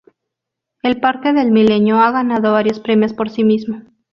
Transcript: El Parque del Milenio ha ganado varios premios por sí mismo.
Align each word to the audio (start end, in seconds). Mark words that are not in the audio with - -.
El 0.81 0.99
Parque 0.99 1.31
del 1.31 1.51
Milenio 1.51 1.99
ha 1.99 2.09
ganado 2.09 2.53
varios 2.53 2.79
premios 2.79 3.13
por 3.13 3.29
sí 3.29 3.43
mismo. 3.43 3.83